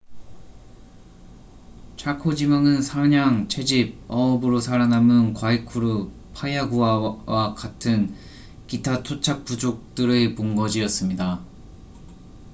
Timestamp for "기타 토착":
8.65-9.45